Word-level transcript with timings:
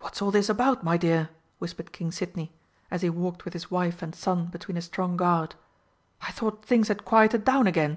"What's 0.00 0.20
all 0.20 0.30
this 0.30 0.50
about, 0.50 0.84
my 0.84 0.98
dear?" 0.98 1.30
whispered 1.58 1.90
King 1.90 2.12
Sidney, 2.12 2.52
as 2.90 3.00
he 3.00 3.08
walked 3.08 3.46
with 3.46 3.54
his 3.54 3.70
wife 3.70 4.02
and 4.02 4.14
son 4.14 4.48
between 4.48 4.76
a 4.76 4.82
strong 4.82 5.16
guard. 5.16 5.54
"I 6.20 6.32
thought 6.32 6.62
things 6.66 6.88
had 6.88 7.06
quieted 7.06 7.42
down 7.42 7.66
again." 7.66 7.96